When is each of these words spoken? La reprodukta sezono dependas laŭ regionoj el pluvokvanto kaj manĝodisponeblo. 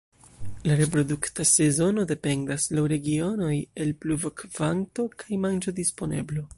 La 0.69 0.77
reprodukta 0.79 1.45
sezono 1.49 2.05
dependas 2.13 2.67
laŭ 2.79 2.87
regionoj 2.95 3.53
el 3.85 3.95
pluvokvanto 4.07 5.07
kaj 5.23 5.43
manĝodisponeblo. 5.49 6.49